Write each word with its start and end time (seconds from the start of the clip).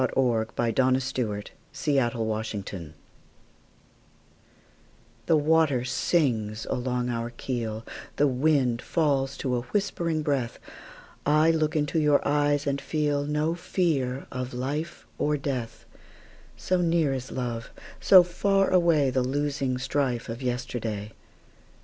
1900. 0.01 0.55
By 0.55 0.71
SophieJewett 0.71 1.51
1502 2.17 2.33
Armistice 2.33 2.93
THE 5.27 5.37
WATER 5.37 5.85
sings 5.85 6.65
along 6.65 7.11
our 7.11 7.29
keel, 7.29 7.85
The 8.15 8.25
wind 8.25 8.81
falls 8.81 9.37
to 9.37 9.55
a 9.55 9.61
whispering 9.61 10.23
breath;I 10.23 11.51
look 11.51 11.75
into 11.75 11.99
your 11.99 12.27
eyes 12.27 12.65
and 12.65 12.81
feelNo 12.81 13.55
fear 13.55 14.25
of 14.31 14.55
life 14.55 15.05
or 15.19 15.37
death; 15.37 15.85
So 16.57 16.81
near 16.81 17.13
is 17.13 17.31
love, 17.31 17.69
so 17.99 18.23
far 18.23 18.71
awayThe 18.71 19.23
losing 19.23 19.77
strife 19.77 20.29
of 20.29 20.41
yesterday. 20.41 21.11